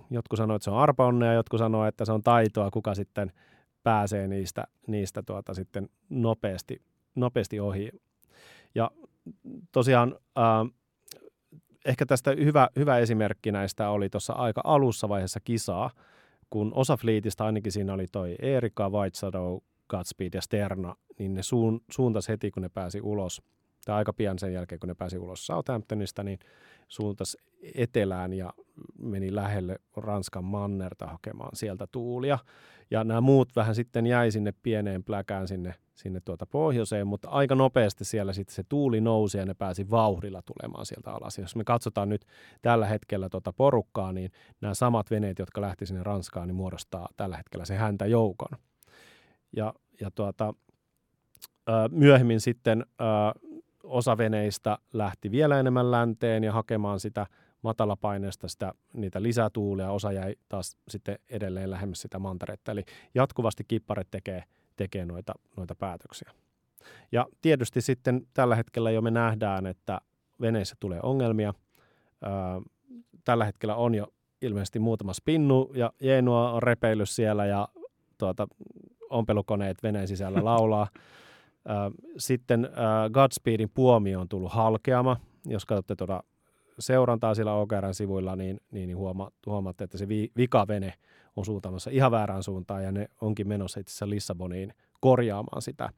[0.09, 3.31] jotkut sanoo, että se on arpaonnea, jotkut sanoo, että se on taitoa, kuka sitten
[3.83, 6.81] pääsee niistä, niistä tuota sitten nopeasti,
[7.15, 7.89] nopeasti ohi.
[8.75, 8.91] Ja
[9.71, 10.43] tosiaan äh,
[11.85, 15.89] ehkä tästä hyvä, hyvä esimerkki näistä oli tuossa aika alussa vaiheessa kisaa,
[16.49, 19.57] kun osa fliitistä, ainakin siinä oli toi Erika White Shadow,
[19.89, 21.81] Godspeed ja Sterna, niin ne suun,
[22.29, 23.41] heti, kun ne pääsi ulos,
[23.85, 26.39] tai aika pian sen jälkeen, kun ne pääsi ulos Southamptonista, niin
[26.91, 27.37] suuntas
[27.75, 28.53] etelään ja
[28.99, 32.39] meni lähelle Ranskan mannerta hakemaan sieltä tuulia.
[32.91, 37.55] Ja nämä muut vähän sitten jäi sinne pieneen pläkään sinne, sinne tuota pohjoiseen, mutta aika
[37.55, 41.37] nopeasti siellä sitten se tuuli nousi ja ne pääsi vauhdilla tulemaan sieltä alas.
[41.37, 42.25] Jos me katsotaan nyt
[42.61, 47.37] tällä hetkellä tuota porukkaa, niin nämä samat veneet, jotka lähti sinne Ranskaan, niin muodostaa tällä
[47.37, 48.57] hetkellä se häntä joukon.
[49.55, 50.53] Ja, ja tuota,
[51.91, 52.85] myöhemmin sitten
[53.91, 57.25] osa veneistä lähti vielä enemmän länteen ja hakemaan sitä
[57.61, 62.71] matalapaineesta sitä, niitä lisätuulia, osa jäi taas sitten edelleen lähemmäs sitä manteretta.
[62.71, 62.83] Eli
[63.15, 64.43] jatkuvasti kipparet tekee,
[64.75, 66.31] tekee noita, noita päätöksiä.
[67.11, 70.01] Ja tietysti sitten tällä hetkellä jo me nähdään, että
[70.41, 71.53] veneissä tulee ongelmia.
[73.25, 74.07] tällä hetkellä on jo
[74.41, 77.67] ilmeisesti muutama spinnu ja Jeenua on repeillyt siellä ja
[78.17, 78.47] tuota,
[79.09, 80.87] ompelukoneet veneen sisällä laulaa.
[82.17, 82.69] Sitten
[83.13, 85.17] Godspeedin puomio on tullut halkeama.
[85.45, 86.23] Jos katsotte tuota
[86.79, 90.93] seurantaa siellä OKRn sivuilla, niin, niin, niin huoma, huomaatte, että se vi, vikavene
[91.35, 95.89] on suuntaamassa ihan väärään suuntaan ja ne onkin menossa itse asiassa Lissaboniin korjaamaan sitä.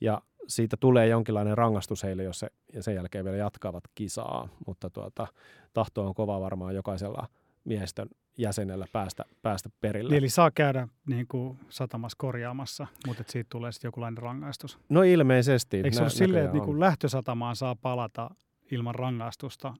[0.00, 4.90] Ja siitä tulee jonkinlainen rangaistus heille, jos se, ja sen jälkeen vielä jatkavat kisaa, mutta
[4.90, 5.26] tuota,
[5.72, 7.28] tahto on kova varmaan jokaisella
[7.68, 10.16] miehistön jäsenellä päästä, päästä perille.
[10.16, 14.78] Eli saa käydä niin kuin satamassa korjaamassa, mutta siitä tulee sitten jokinlainen rangaistus.
[14.88, 15.76] No ilmeisesti.
[15.76, 18.30] Eikö se ole silleen, että niin kuin lähtösatamaan saa palata
[18.70, 19.74] ilman rangaistusta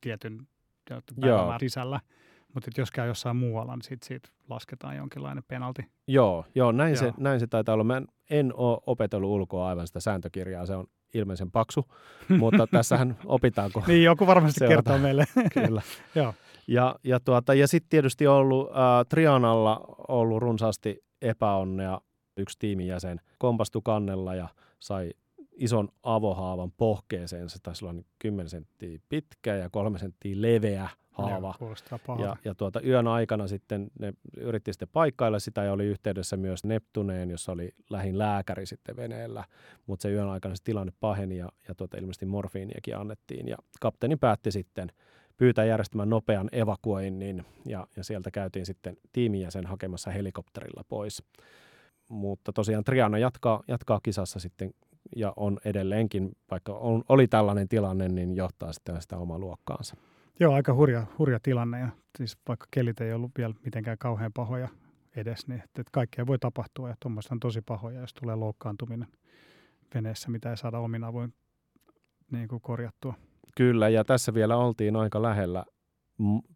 [0.00, 0.48] tietyn
[1.20, 2.00] päivän sisällä?
[2.54, 5.82] Mutta jos käy jossain muualla, niin siitä, siitä lasketaan jonkinlainen penalti.
[6.06, 7.00] Joo, joo, näin, joo.
[7.00, 7.84] Se, näin se taitaa olla.
[7.84, 11.92] Mä en, en ole opetellut ulkoa aivan sitä sääntökirjaa, se on ilmeisen paksu,
[12.38, 13.82] mutta tässähän opitaanko.
[13.86, 14.76] niin, joku varmasti seurata.
[14.76, 15.24] kertoo meille.
[15.54, 15.82] Kyllä.
[16.14, 16.34] joo.
[16.68, 18.76] Ja, ja, tuota, ja sitten tietysti ollut äh,
[19.08, 22.00] Trianalla ollut runsaasti epäonnea.
[22.36, 25.10] Yksi tiimin jäsen kompastui kannella ja sai
[25.52, 27.48] ison avohaavan pohkeeseen.
[27.48, 31.54] Se taisi olla 10 senttiä pitkä ja 3 senttiä leveä haava.
[32.18, 36.36] Ja, ja, ja tuota, yön aikana sitten ne yritti sitten paikkailla sitä ja oli yhteydessä
[36.36, 39.44] myös Neptuneen, jossa oli lähin lääkäri sitten veneellä.
[39.86, 43.48] Mutta se yön aikana se tilanne paheni ja, ja tuota, ilmeisesti morfiiniakin annettiin.
[43.48, 44.92] Ja kapteeni päätti sitten
[45.40, 51.22] pyytää järjestämään nopean evakuoinnin ja, ja sieltä käytiin sitten tiimijäsen hakemassa helikopterilla pois.
[52.08, 54.70] Mutta tosiaan Triana jatkaa, jatkaa kisassa sitten
[55.16, 59.96] ja on edelleenkin, vaikka on, oli tällainen tilanne, niin johtaa sitten sitä omaa luokkaansa.
[60.40, 64.68] Joo, aika hurja, hurja tilanne ja siis vaikka kelit ei ollut vielä mitenkään kauhean pahoja
[65.16, 69.08] edes, niin että, että kaikkea voi tapahtua ja tuommoista on tosi pahoja, jos tulee loukkaantuminen
[69.94, 71.34] veneessä, mitä ei saada omin avoin
[72.30, 73.14] niin korjattua.
[73.56, 75.64] Kyllä, ja tässä vielä oltiin aika lähellä,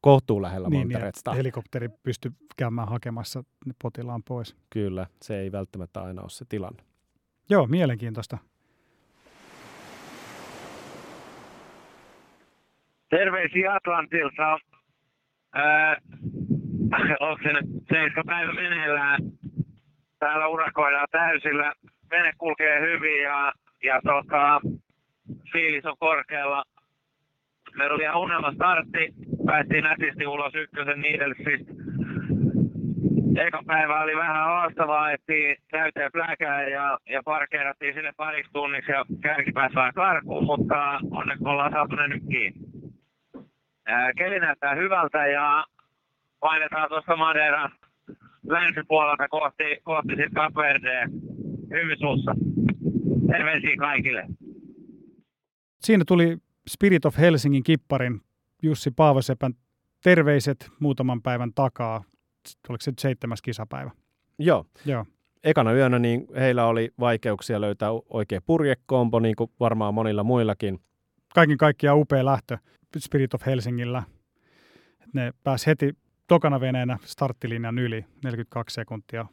[0.00, 1.30] kohtuu lähellä niin, Monteretta.
[1.30, 3.44] Niin, helikopteri pystyi käymään hakemassa
[3.82, 4.56] potilaan pois.
[4.70, 6.82] Kyllä, se ei välttämättä aina ole se tilanne.
[7.50, 8.38] Joo, mielenkiintoista.
[13.10, 14.58] Terveisiä Atlantilta.
[15.54, 15.96] Ää,
[17.20, 19.20] onko se nyt seiska päivä meneillään?
[20.18, 21.72] Täällä urakoidaan täysillä.
[22.10, 23.52] Vene kulkee hyvin ja,
[23.84, 24.60] ja tota,
[25.52, 26.62] fiilis on korkealla.
[27.76, 29.14] Meillä oli ihan unelma startti.
[29.46, 31.72] Päästiin nätisti ulos ykkösen Niidelsistä.
[33.46, 35.32] Eka päivä oli vähän haastavaa, että
[35.70, 41.72] täyteen pläkää ja, ja parkeerattiin sinne pariksi tunniksi ja kärkipäässä vähän karkuun, mutta onneksi ollaan
[41.72, 42.60] saatu ne nyt kiinni.
[43.86, 45.64] Ää, keli näyttää hyvältä ja
[46.40, 47.70] painetaan tuossa Madeiran
[48.48, 51.10] länsipuolelta kohti, kohti sitten Kapverdeen.
[51.70, 52.34] Hyvin sussa.
[53.32, 54.26] Terveisiä kaikille.
[55.80, 56.36] Siinä tuli
[56.68, 58.20] Spirit of Helsingin kipparin
[58.62, 59.54] Jussi Paavosepän
[60.02, 62.04] terveiset muutaman päivän takaa.
[62.68, 63.90] Oliko se seitsemäs kisapäivä?
[64.38, 64.66] Joo.
[64.84, 65.06] Joo.
[65.44, 70.80] Ekana yönä niin heillä oli vaikeuksia löytää oikea purjekompo, niin kuin varmaan monilla muillakin.
[71.34, 72.58] Kaiken kaikkiaan upea lähtö
[72.98, 74.02] Spirit of Helsingillä.
[75.12, 75.96] Ne pääsi heti
[76.26, 79.26] tokana veneenä starttilinjan yli 42 sekuntia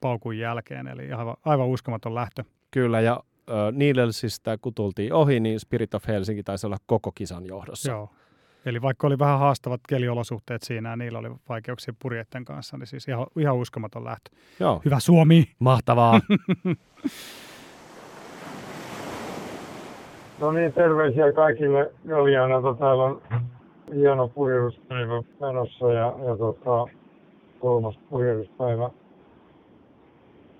[0.00, 2.44] paukun jälkeen, eli aivan, aivan uskomaton lähtö.
[2.70, 3.20] Kyllä, ja
[3.72, 7.90] Niidelsistä kun tultiin ohi, niin Spirit of Helsinki taisi olla koko kisan johdossa.
[7.90, 8.10] Joo.
[8.66, 13.08] Eli vaikka oli vähän haastavat keliolosuhteet siinä ja niillä oli vaikeuksia purjeiden kanssa, niin siis
[13.08, 14.30] ihan, ihan uskomaton lähtö.
[14.60, 14.82] Joo.
[14.84, 15.44] Hyvä Suomi!
[15.58, 16.20] Mahtavaa!
[20.40, 22.74] no niin, terveisiä kaikille Galjanalta.
[22.74, 23.22] Täällä on
[23.94, 26.86] hieno purjehduspäivä menossa ja, ja tota,
[27.60, 28.90] kolmas purjehduspäivä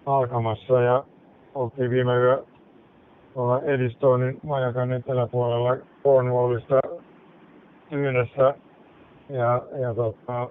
[0.06, 1.04] alkamassa ja
[1.54, 2.44] oltiin viime yö
[3.34, 6.80] tuolla Edistonin majakan eteläpuolella Cornwallista
[7.90, 8.54] yhdessä
[9.28, 10.48] ja, ja tota,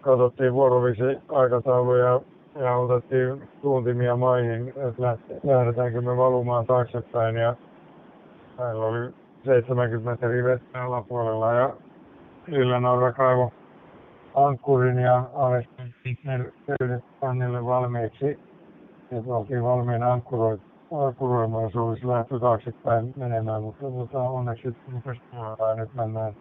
[0.00, 2.20] katsottiin vuorovisi aikatauluja
[2.54, 7.54] ja otettiin suuntimia maihin, että lähdetäänkö me valumaan taaksepäin ja
[8.58, 9.10] meillä oli
[9.44, 11.74] 70 metriä vettä alapuolella ja
[12.46, 13.52] Lillä Norra kaivo
[14.34, 16.52] ankkurin ja alettiin
[17.20, 18.38] kannille valmiiksi.
[19.10, 26.36] Ja oltiin valmiina ankkuroimaan olisi lähtö taaksepäin menemään, mutta, mutta onneksi rupesi ja nyt mennään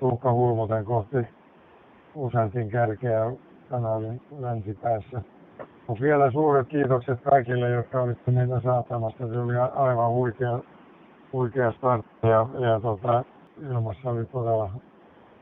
[0.00, 1.16] Tuukka Hulmoten kohti
[2.14, 3.32] Usantin kärkeä
[3.70, 5.22] kanalin länsipäässä.
[5.86, 9.28] Mutta vielä suuret kiitokset kaikille, jotka olitte meitä saatamassa.
[9.28, 10.58] Se oli aivan huikea,
[11.32, 13.24] huikea startti ja, ja tota,
[13.70, 14.70] ilmassa oli todella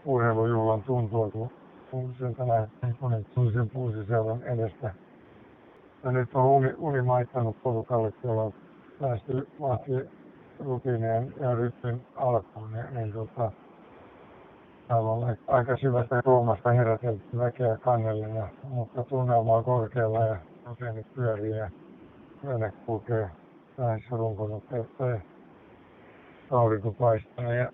[0.05, 1.51] urheilujuhlan tuntua, kun,
[1.91, 4.95] kun sieltä lähdettiin Konitsuisen puusiseuran edestä.
[6.05, 8.55] Ja nyt on uni, uni maittanut porukalle, kun on
[9.01, 9.93] päästy vahti
[10.61, 13.51] rutiineen ja rytmin alkuun, niin, niin tota,
[14.91, 20.37] on aika syvästä ruumasta herätelty väkeä kannelle, ja, mutta tunnelma on korkealla ja
[20.67, 21.71] rutiinit pyörii ja
[22.47, 23.31] vene kulkee
[23.79, 25.21] lähes runkonopeutta ja
[26.51, 27.73] aurinko paistaa ja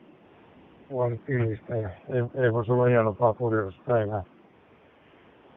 [0.89, 4.23] puolet pilistä ja ei, ei voisi olla hienompaa purjehduspäivää.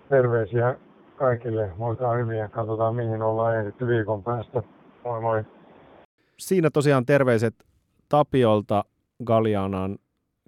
[0.10, 0.76] Terveisiä
[1.22, 1.72] kaikille.
[1.80, 4.64] Olkaa hyvin ja katsotaan mihin ollaan ehditty viikon päästä.
[5.04, 5.44] Moi moi.
[6.40, 7.56] Siinä tosiaan terveiset
[8.10, 8.86] Tapiolta,
[9.24, 9.98] Galianan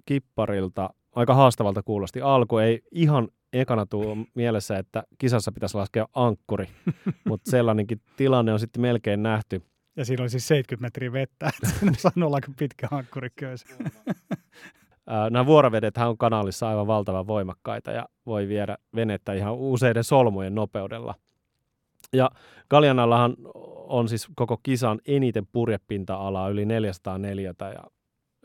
[0.06, 0.90] kipparilta.
[1.14, 2.58] Aika haastavalta kuulosti alku.
[2.58, 6.68] Ei ihan ekana tuu mielessä, että kisassa pitäisi laskea ankkuri,
[7.28, 9.62] mutta sellainenkin tilanne on sitten melkein nähty.
[9.96, 13.28] Ja siinä oli siis 70 metriä vettä, että sanoo aika pitkä ankkuri
[15.30, 21.14] Nämä vuorovedet on kanaalissa aivan valtavan voimakkaita ja voi viedä venettä ihan useiden solmujen nopeudella.
[22.12, 22.30] Ja
[22.68, 23.34] Kaljanallahan
[23.88, 27.54] on siis koko kisan eniten purjepinta-alaa, yli 404.
[27.60, 27.84] Ja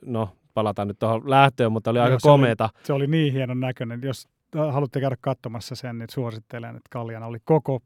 [0.06, 2.64] no, palataan nyt tuohon lähtöön, mutta oli aika se komeeta.
[2.64, 4.02] Oli, se oli niin hienon näköinen.
[4.04, 4.28] Jos
[4.72, 7.80] haluatte käydä katsomassa sen, niin suosittelen, että Kaljana oli koko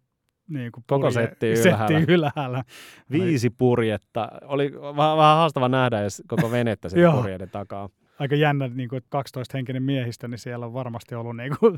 [0.47, 1.87] niin kuin Koko purje- setti ylhäällä.
[1.99, 2.63] setti ylhäällä.
[3.11, 4.27] Viisi purjetta.
[4.45, 7.89] Oli vähän, vähän haastava nähdä edes koko venettä sen purjeiden takaa.
[8.19, 11.77] Aika jännä, niin kuin, että 12 henkinen miehistö, niin siellä on varmasti ollut niin kuin,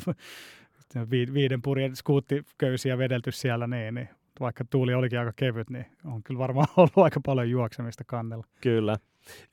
[1.12, 6.24] vi- viiden purjen skuuttiköysiä vedelty siellä, niin, niin vaikka tuuli olikin aika kevyt, niin on
[6.24, 8.46] kyllä varmaan ollut aika paljon juoksemista kannella.
[8.62, 8.96] Kyllä.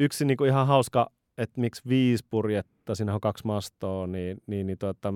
[0.01, 4.67] Yksi niin kuin ihan hauska, että miksi viisi purjetta, siinä on kaksi mastoa, niin, niin,
[4.67, 5.15] niin tuota,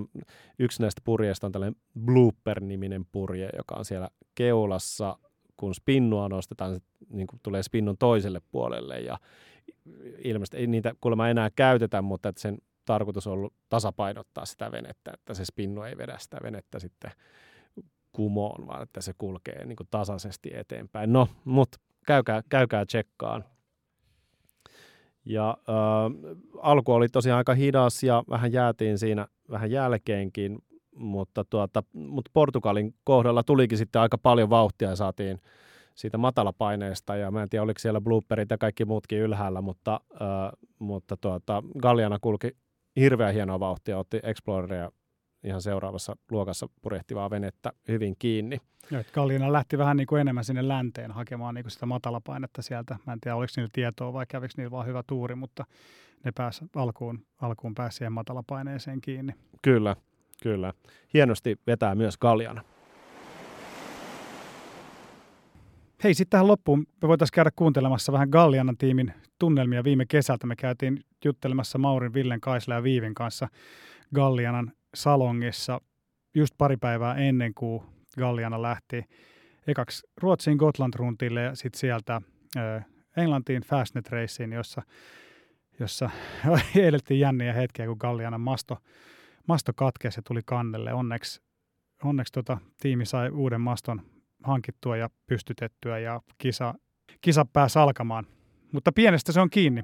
[0.59, 5.17] yksi näistä purjeista on tällainen blooper-niminen purje, joka on siellä keulassa,
[5.57, 9.17] kun spinnua nostetaan, se niin kuin tulee spinnun toiselle puolelle ja
[10.23, 15.11] ilmeisesti ei niitä kuulemma enää käytetä, mutta että sen tarkoitus on ollut tasapainottaa sitä venettä,
[15.13, 17.11] että se spinnu ei vedä sitä venettä sitten
[18.11, 21.13] kumoon, vaan että se kulkee niin kuin tasaisesti eteenpäin.
[21.13, 23.45] No, mutta käykää, käykää tsekkaan.
[25.25, 30.59] Ja äh, alku oli tosiaan aika hidas ja vähän jäätiin siinä vähän jälkeenkin,
[30.97, 35.41] mutta, tuota, mutta Portugalin kohdalla tulikin sitten aika paljon vauhtia ja saatiin
[35.95, 40.51] siitä matalapaineesta ja mä en tiedä oliko siellä blooperit ja kaikki muutkin ylhäällä, mutta, äh,
[40.79, 42.51] mutta tuota, Galliana kulki
[42.95, 44.91] hirveän hienoa vauhtia, otti Exploreria
[45.43, 48.57] ihan seuraavassa luokassa purjehtivaa venettä hyvin kiinni.
[48.91, 52.61] Joo, että Kalliina lähti vähän niin kuin enemmän sinne länteen hakemaan niin kuin sitä matalapainetta
[52.61, 52.97] sieltä.
[53.07, 55.65] Mä en tiedä, oliko niillä tietoa vai kävikö niillä vaan hyvä tuuri, mutta
[56.25, 59.33] ne pääsi alkuun, alkuun pääsi siihen matalapaineeseen kiinni.
[59.61, 59.95] Kyllä,
[60.43, 60.73] kyllä.
[61.13, 62.61] Hienosti vetää myös Galliana.
[66.03, 70.47] Hei, sitten tähän loppuun me voitaisiin käydä kuuntelemassa vähän Gallianan tiimin tunnelmia viime kesältä.
[70.47, 73.47] Me käytiin juttelemassa Maurin, Villen, Kaisla ja Viivin kanssa
[74.15, 75.81] Gallianan salongissa
[76.35, 77.83] just pari päivää ennen kuin
[78.17, 79.03] Galliana lähti
[79.67, 82.21] ekaksi Ruotsiin Gotland-runtille ja sitten sieltä
[83.17, 84.81] Englantiin Fastnet Raceen, jossa,
[85.79, 86.09] jossa
[86.75, 88.77] elettiin jänniä hetkiä, kun Gallianan masto,
[89.47, 90.93] masto katkesi ja tuli kannelle.
[90.93, 91.41] Onneksi,
[92.03, 94.01] onneksi tota, tiimi sai uuden maston
[94.43, 96.73] hankittua ja pystytettyä ja kisa,
[97.21, 98.27] kisa pääsi alkamaan.
[98.71, 99.83] Mutta pienestä se on kiinni.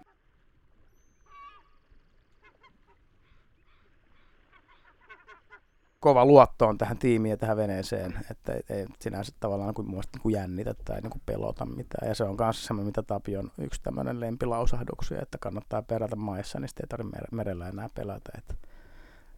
[6.03, 10.19] kova luotto on tähän tiimiin ja tähän veneeseen, että ei, ei sinänsä tavallaan kuin muista
[10.23, 12.07] niin jännitä tai niin kuin pelota mitään.
[12.07, 16.59] Ja se on myös semmoinen, mitä Tapio on yksi tämmöinen lempilausahduksia, että kannattaa perätä maissa,
[16.59, 18.31] niin sitten ei tarvitse merellä enää pelätä.
[18.37, 18.53] Että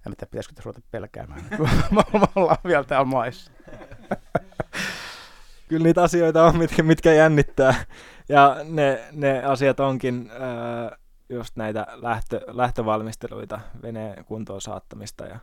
[0.05, 1.41] en tiedä, pitäisikö tässä ruveta pelkäämään,
[1.91, 2.01] me
[2.35, 3.51] ollaan vielä täällä maissa.
[5.69, 7.75] Kyllä niitä asioita on, mitkä, mitkä jännittää.
[8.29, 10.97] Ja ne, ne asiat onkin ää,
[11.29, 15.39] just näitä lähtö, lähtövalmisteluita, veneen kuntoon saattamista ja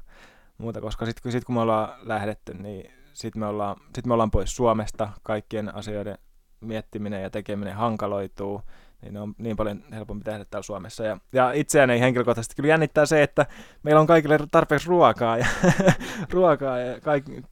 [0.58, 4.14] muuta, koska sitten kun, sit, kun me ollaan lähdetty, niin sitten me, ollaan, sit me
[4.14, 6.18] ollaan pois Suomesta, kaikkien asioiden
[6.60, 8.62] miettiminen ja tekeminen hankaloituu,
[9.02, 11.04] niin ne on niin paljon helpompi tehdä täällä Suomessa.
[11.04, 13.46] Ja, ja itseäni henkilökohtaisesti kyllä jännittää se, että
[13.82, 15.46] meillä on kaikille tarpeeksi ruokaa ja,
[16.32, 17.42] ruokaa ja kaikki,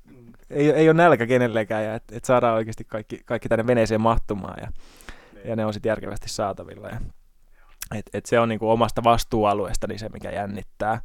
[0.50, 4.58] ei, ei ole nälkä kenellekään ja että et saadaan oikeasti kaikki, kaikki tänne veneeseen mahtumaan
[4.60, 4.68] ja,
[5.44, 6.88] ja ne on sitten järkevästi saatavilla.
[6.88, 7.00] Ja,
[7.94, 11.00] et, et se on niinku omasta vastuualueesta niin se, mikä jännittää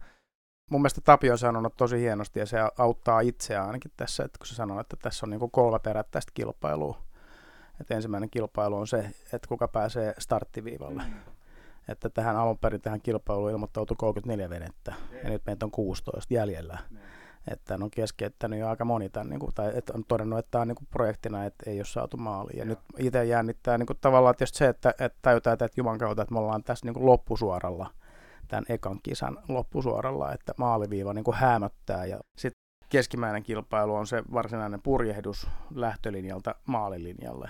[0.71, 4.47] mun mielestä Tapio on sanonut tosi hienosti ja se auttaa itseä ainakin tässä, että kun
[4.47, 7.04] se sanoo, että tässä on niin kolme perättäistä kilpailua.
[7.81, 8.97] Että ensimmäinen kilpailu on se,
[9.33, 11.03] että kuka pääsee starttiviivalle.
[11.87, 16.77] Että tähän alun perin tähän kilpailuun ilmoittautui 34 venettä ja nyt meitä on 16 jäljellä.
[17.51, 20.61] Että on keskeyttänyt jo aika moni tämän, niin kuin, tai että on todennut, että tämä
[20.61, 22.59] on niin kuin projektina, että ei ole saatu maaliin.
[22.59, 26.21] Ja nyt itse jännittää niin kuin, tavallaan tietysti se, että, että tajutaan, että Juman kautta,
[26.21, 27.91] että me ollaan tässä niin kuin loppusuoralla–
[28.47, 32.64] tämän ekan kisan loppusuoralla, että maaliviiva niin kuin häämöttää ja sitten
[32.95, 37.49] keskimmäinen kilpailu on se varsinainen purjehdus lähtölinjalta maalilinjalle.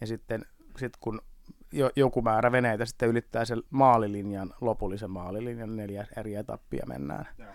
[0.00, 0.44] Ja sitten
[0.78, 1.20] sit kun
[1.72, 7.26] jo, joku määrä veneitä sitten ylittää sen maalilinjan, lopullisen maalilinjan, neljä eri etappia mennään.
[7.38, 7.46] Ja.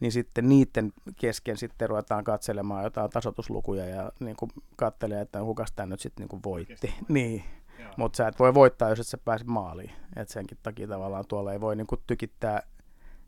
[0.00, 5.72] Niin sitten niiden kesken sitten ruvetaan katselemaan jotain tasotuslukuja ja niin kuin katselee, että kukas
[5.72, 6.94] tämä nyt sitten niin kuin voitti.
[7.08, 7.44] Niin.
[7.96, 9.90] Mutta sä et voi voittaa, jos et sä pääse maaliin.
[10.16, 12.62] Et senkin takia tavallaan tuolla ei voi niinku tykittää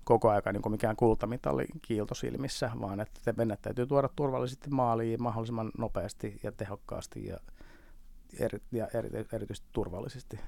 [0.06, 5.22] koko aika niinku mikään kultamitali kiilto silmissä, vaan että te mennä täytyy tuoda turvallisesti maaliin
[5.22, 7.36] mahdollisimman nopeasti ja tehokkaasti ja,
[8.40, 10.40] eri, ja eri, erityisesti turvallisesti.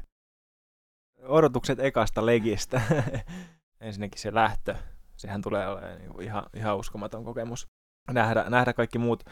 [1.23, 2.81] Odotukset ekasta legistä.
[3.81, 4.75] Ensinnäkin se lähtö.
[5.17, 7.67] Sehän tulee olemaan niinku ihan, ihan uskomaton kokemus.
[8.11, 9.25] Nähdä, nähdä kaikki muut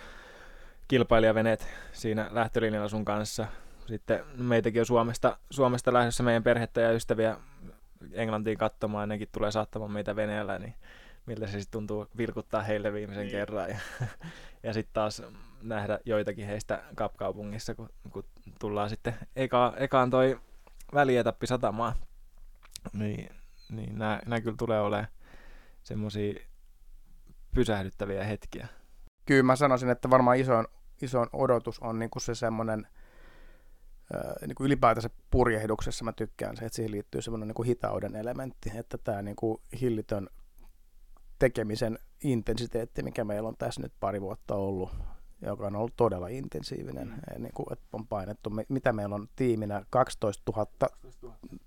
[0.88, 3.46] kilpailijaveneet siinä lähtölinjalla sun kanssa
[3.86, 7.36] sitten meitäkin on Suomesta, Suomesta lähdössä meidän perhettä ja ystäviä
[8.12, 10.74] Englantiin katsomaan, nekin tulee saattamaan meitä veneellä, niin
[11.26, 13.32] miltä se sitten tuntuu vilkuttaa heille viimeisen niin.
[13.32, 13.70] kerran.
[13.70, 13.78] Ja,
[14.62, 15.22] ja sitten taas
[15.62, 18.24] nähdä joitakin heistä Kapkaupungissa, kun, kun
[18.60, 20.40] tullaan sitten eka, ekaan toi
[20.94, 21.94] välietappi satamaan.
[22.92, 23.30] Niin,
[23.70, 25.08] niin nämä, kyllä tulee olemaan
[25.82, 26.34] semmoisia
[27.54, 28.66] pysähdyttäviä hetkiä.
[29.26, 30.66] Kyllä mä sanoisin, että varmaan isoin
[31.02, 32.86] isoin odotus on niin kuin se semmoinen,
[34.46, 38.70] niin kuin ylipäätänsä purjehduksessa mä tykkään se, että siihen liittyy semmoinen niin kuin hitauden elementti,
[38.74, 40.28] että tämä niin kuin hillitön
[41.38, 44.90] tekemisen intensiteetti, mikä meillä on tässä nyt pari vuotta ollut,
[45.42, 47.08] joka on ollut todella intensiivinen.
[47.08, 47.42] Mm.
[47.42, 50.66] Niin kuin, että on painettu, mitä meillä on tiiminä, 12 000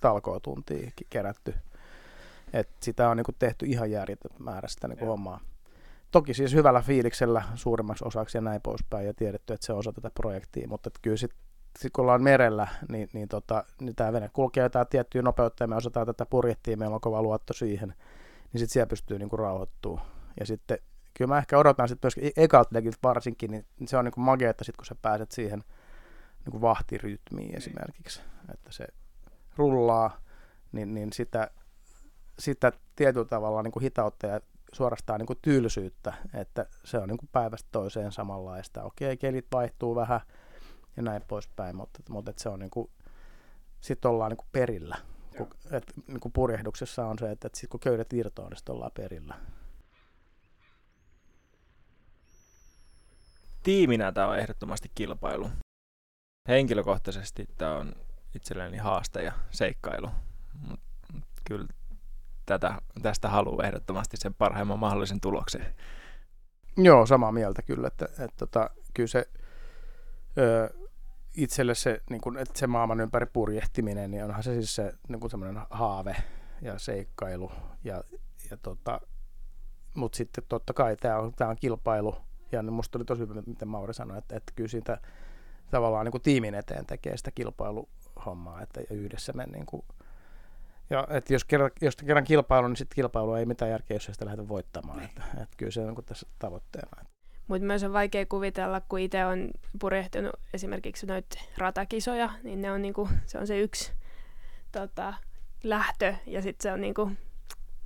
[0.01, 1.53] talkootuntia kerätty.
[2.53, 5.39] Et sitä on niin kuin, tehty ihan järjetön määrästä niin kuin, omaa.
[6.11, 9.93] Toki siis hyvällä fiiliksellä suurimmaksi osaksi ja näin poispäin ja tiedetty, että se on osa
[9.93, 11.48] tätä projektia, mutta kyllä sitten
[11.79, 15.67] sit kun ollaan merellä, niin, niin, tota, niin tämä vene kulkee jotain tiettyä nopeutta ja
[15.67, 17.93] me osataan tätä purjehtia, meillä on kova luotto siihen,
[18.53, 20.07] niin sitten siellä pystyy niinku rauhoittumaan.
[20.39, 20.77] Ja sitten
[21.13, 22.69] kyllä mä ehkä odotan sitten myöskin e- ekalta
[23.03, 25.63] varsinkin, niin se on niinku magia, että sitten kun sä pääset siihen
[26.45, 27.57] niinku vahtirytmiin niin.
[27.57, 28.21] esimerkiksi,
[28.53, 28.87] että se
[29.57, 30.21] rullaa,
[30.71, 31.51] niin, niin sitä,
[32.39, 34.41] sitä tietyllä tavalla niin kuin hitautta ja
[34.73, 38.83] suorastaan niin kuin tylsyyttä, että se on niin kuin päivästä toiseen samanlaista.
[38.83, 40.21] Okei, kelit vaihtuu vähän
[40.99, 42.89] ja näin poispäin, mutta, mutta että se on niin kuin,
[43.81, 44.97] sitten ollaan niin kuin perillä.
[45.37, 48.91] Kun, et, niin kuin purjehduksessa on se, että, että sit kun köydet irtoaa, niin ollaan
[48.93, 49.35] perillä.
[53.63, 55.49] Tiiminä tämä on ehdottomasti kilpailu.
[56.47, 57.95] Henkilökohtaisesti tämä on
[58.35, 60.09] itselleni haaste ja seikkailu.
[60.67, 60.79] Mut,
[61.47, 61.67] kyllä
[62.45, 65.75] tätä, tästä haluaa ehdottomasti sen parhaimman mahdollisen tuloksen.
[66.77, 69.29] Joo, samaa mieltä kyllä, että, että, että tota, kyllä se
[70.37, 70.88] ö,
[71.43, 75.29] itselle se, niin kun, että se maailman ympäri purjehtiminen, niin onhan se siis se niin
[75.29, 76.15] semmoinen haave
[76.61, 77.51] ja seikkailu.
[77.83, 78.03] Ja,
[78.51, 79.01] ja tota,
[79.95, 82.15] mutta sitten totta kai tämä on, tää on kilpailu,
[82.51, 85.01] ja musta oli tosi hyvä, miten Mauri sanoi, että, että kyllä siitä
[85.71, 89.81] tavallaan niin kuin tiimin eteen tekee sitä kilpailuhommaa, että yhdessä me niin kuin,
[90.89, 94.25] ja että jos kerran, jos kerran kilpailu, niin sitten kilpailu ei mitään järkeä, jos sitä
[94.25, 94.97] lähdetä voittamaan.
[94.97, 95.09] Niin.
[95.09, 97.05] Että, että kyllä se on niin tässä tavoitteena.
[97.49, 102.81] Mutta myös on vaikea kuvitella, kun itse on purjehtunut esimerkiksi noita ratakisoja, niin ne on
[102.81, 103.93] niinku, se on se yksi
[104.71, 105.13] tota,
[105.63, 107.11] lähtö ja sitten se on niinku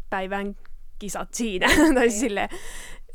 [0.09, 0.55] päivän
[0.99, 1.67] kisat siinä.
[1.95, 2.49] tai sille.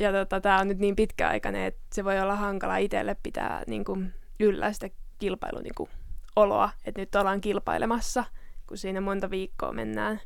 [0.00, 3.98] Ja tota, tämä on nyt niin pitkäaikainen, että se voi olla hankala itselle pitää niinku,
[4.40, 5.88] yllä sitä kilpailun niinku,
[6.36, 8.24] oloa, että nyt ollaan kilpailemassa,
[8.66, 10.20] kun siinä monta viikkoa mennään.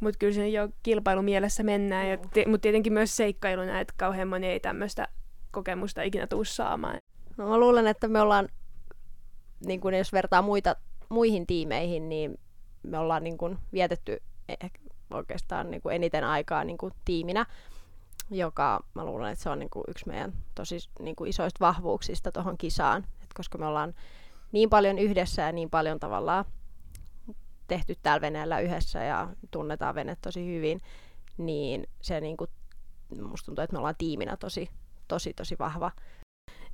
[0.00, 4.46] Mutta kyllä se jo kilpailumielessä mennään, ja t- mutta tietenkin myös seikkailuna, että kauhean moni
[4.46, 5.08] ei tämmöistä
[5.50, 7.00] kokemusta ikinä tuu saamaan.
[7.36, 8.48] No, mä luulen, että me ollaan,
[9.66, 10.76] niin kun jos vertaa muita,
[11.08, 12.38] muihin tiimeihin, niin
[12.82, 14.22] me ollaan niin kun vietetty
[15.10, 17.46] oikeastaan niin kuin eniten aikaa niin kuin tiiminä,
[18.30, 22.32] joka mä luulen, että se on niin kuin yksi meidän tosi niin kuin isoista vahvuuksista
[22.32, 23.94] tuohon kisaan, Et koska me ollaan
[24.52, 26.44] niin paljon yhdessä ja niin paljon tavallaan
[27.68, 30.80] tehty täällä veneellä yhdessä ja tunnetaan vene tosi hyvin,
[31.38, 32.50] niin se niin kuin,
[33.22, 34.68] musta tuntuu, että me ollaan tiiminä tosi,
[35.10, 35.90] tosi, tosi vahva.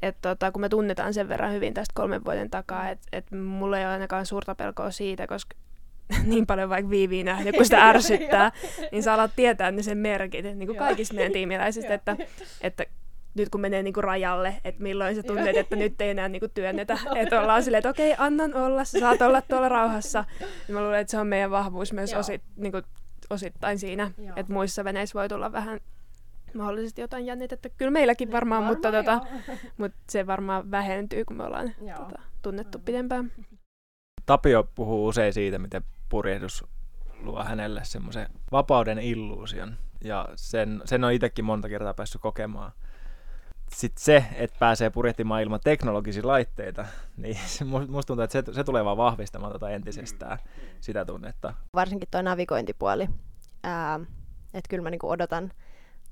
[0.03, 3.79] Et tota, kun me tunnetaan sen verran hyvin tästä kolmen vuoden takaa, että et mulla
[3.79, 5.57] ei ole ainakaan suurta pelkoa siitä, koska
[6.25, 8.53] niin paljon vaikka viiviä nähnyt, kun sitä ärsyttää,
[8.92, 12.16] niin sä alat tietää ne sen merkit, niin kuin kaikista meidän tiimiläisistä, että,
[12.61, 12.87] että
[13.35, 16.99] nyt kun menee niinku rajalle, että milloin sä tunnet, että nyt ei enää niinku työnnetä.
[17.16, 20.25] Että ollaan silleen, että okei, annan olla, sä saat olla tuolla rauhassa.
[20.68, 22.83] Ja mä luulen, että se on meidän vahvuus myös osit, niinku,
[23.31, 25.81] osittain siinä, että muissa veneissä voi tulla vähän
[26.57, 27.69] mahdollisesti jotain jännitettä.
[27.69, 29.21] Kyllä meilläkin varmaan, varmaan mutta, tota,
[29.79, 33.33] mutta se varmaan vähentyy, kun me ollaan tota, tunnettu pidempään.
[34.27, 36.64] Tapio puhuu usein siitä, miten purjehdus
[37.21, 39.77] luo hänelle semmoisen vapauden illuusion.
[40.05, 42.73] Ja sen, sen on itsekin monta kertaa päässyt kokemaan.
[43.75, 47.37] Sitten se, että pääsee purjehtimaan ilman teknologisia laitteita, niin
[47.88, 50.38] musta tuntuu, että se, se tulee vaan vahvistamaan tuota entisestään
[50.81, 51.55] sitä tunnetta.
[51.75, 53.09] Varsinkin tuo navigointipuoli.
[54.55, 55.53] että kyllä mä niinku odotan,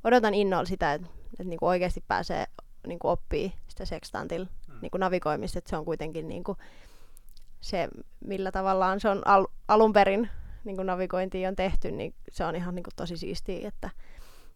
[0.04, 2.46] odotan innolla sitä, että, että niinku oikeasti pääsee
[2.86, 4.78] niinku oppii sitä sextantilla mm.
[4.82, 6.56] niinku navigoimista, että se on kuitenkin niinku,
[7.60, 7.88] se,
[8.26, 10.30] millä tavallaan se on al- alun perin
[10.64, 13.90] niin kuin navigointi on tehty, niin se on ihan niin kuin tosi siistiä, että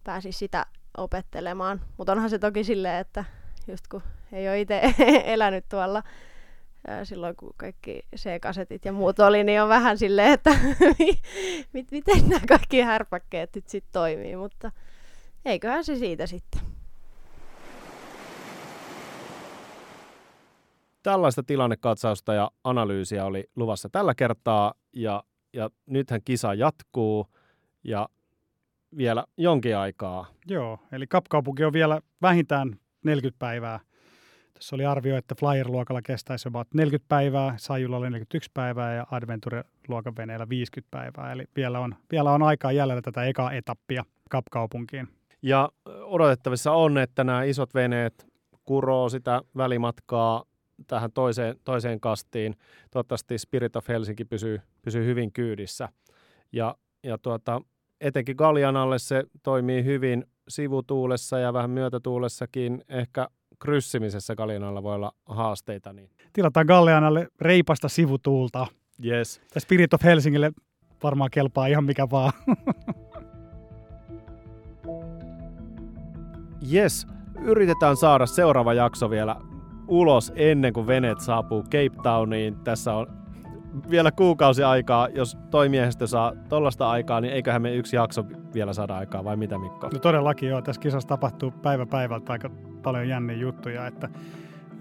[0.05, 1.81] pääsisi sitä opettelemaan.
[1.97, 3.25] Mutta onhan se toki silleen, että
[3.69, 6.03] just kun ei ole itse elänyt tuolla
[7.05, 10.51] silloin, kun kaikki C-kasetit ja muut oli, niin on vähän silleen, että
[11.91, 14.73] miten nämä kaikki härpäkkeet nyt sitten toimii, mutta
[15.49, 16.61] eiköhän se siitä sitten.
[21.03, 25.23] Tällaista tilannekatsausta ja analyysiä oli luvassa tällä kertaa ja,
[25.53, 27.27] ja nythän kisa jatkuu
[27.85, 28.09] ja
[28.97, 30.27] vielä jonkin aikaa.
[30.47, 33.81] Joo, eli Kapkaupunki on vielä vähintään 40 päivää.
[34.55, 40.49] Tässä oli arvio, että Flyer-luokalla kestäisi about 40 päivää, Sajulalla 41 päivää ja Adventure-luokan veneellä
[40.49, 41.33] 50 päivää.
[41.33, 45.18] Eli vielä on, vielä on aikaa jäljellä tätä ekaa etappia Kapkaupunkiin.
[45.43, 45.69] Ja
[46.03, 48.27] odotettavissa on, että nämä isot veneet
[48.65, 50.45] kuroo sitä välimatkaa
[50.87, 52.57] tähän toiseen, toiseen kastiin.
[52.91, 55.89] Toivottavasti Spirit of Helsinki pysyy, pysyy hyvin kyydissä.
[56.53, 56.75] Ja,
[57.05, 57.61] ja tuota,
[58.01, 62.85] etenkin Gallianalle se toimii hyvin sivutuulessa ja vähän myötätuulessakin.
[62.89, 63.29] Ehkä
[63.59, 65.93] kryssimisessä Gallianalla voi olla haasteita.
[65.93, 66.11] Niin.
[66.33, 68.67] Tilataan Gallianalle reipasta sivutuulta.
[69.05, 69.41] Yes.
[69.55, 70.53] Ja Spirit of Helsingille
[71.03, 72.33] varmaan kelpaa ihan mikä vaan.
[76.73, 77.07] Yes,
[77.41, 79.37] yritetään saada seuraava jakso vielä
[79.89, 82.57] ulos ennen kuin veneet saapuu Cape Towniin.
[82.57, 83.07] Tässä on
[83.91, 85.09] vielä kuukausi aikaa.
[85.09, 89.59] Jos toimiehistö saa tollasta aikaa, niin eiköhän me yksi jakso vielä saada aikaa, vai mitä
[89.59, 89.89] Mikko?
[89.93, 92.51] No todellakin joo, tässä kisassa tapahtuu päivä päivältä aika
[92.83, 94.09] paljon jänniä juttuja, että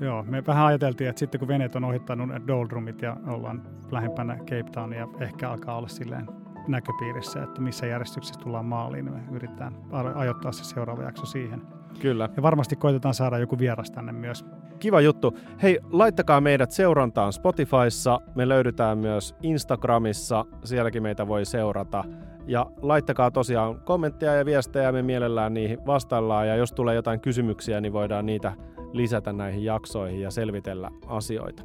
[0.02, 3.62] Joo, me vähän ajateltiin, että sitten kun veneet on ohittanut doldrumit ja ollaan
[3.92, 6.28] lähempänä Cape Townia, ehkä alkaa olla silleen
[6.68, 9.76] näköpiirissä, että missä järjestyksessä tullaan maaliin, niin me yritetään
[10.16, 11.62] ajoittaa se seuraava jakso siihen.
[12.02, 12.30] Kyllä.
[12.36, 14.46] Ja varmasti koitetaan saada joku vieras tänne myös.
[14.80, 15.38] Kiva juttu.
[15.64, 18.22] Hei, laittakaa meidät seurantaan Spotifyssa.
[18.36, 20.46] Me löydetään myös Instagramissa.
[20.64, 22.04] Sielläkin meitä voi seurata.
[22.48, 26.48] Ja laittakaa tosiaan kommentteja ja viestejä, me mielellään niihin vastaillaan.
[26.48, 28.54] Ja jos tulee jotain kysymyksiä, niin voidaan niitä
[28.92, 31.64] lisätä näihin jaksoihin ja selvitellä asioita.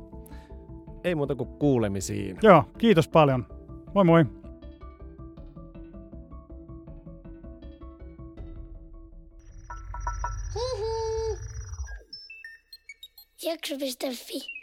[1.04, 2.38] Ei muuta kuin kuulemisiin.
[2.42, 3.46] Joo, kiitos paljon.
[3.94, 4.41] Moi moi.
[13.42, 14.61] Jakso.fi